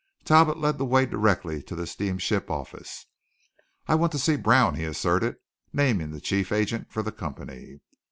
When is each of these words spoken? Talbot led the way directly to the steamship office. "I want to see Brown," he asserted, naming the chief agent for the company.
Talbot 0.25 0.57
led 0.57 0.79
the 0.79 0.83
way 0.85 1.05
directly 1.05 1.61
to 1.61 1.75
the 1.75 1.85
steamship 1.85 2.49
office. 2.49 3.05
"I 3.87 3.93
want 3.93 4.11
to 4.13 4.17
see 4.17 4.35
Brown," 4.35 4.73
he 4.73 4.83
asserted, 4.83 5.35
naming 5.73 6.09
the 6.09 6.19
chief 6.19 6.51
agent 6.51 6.91
for 6.91 7.03
the 7.03 7.11
company. 7.11 7.81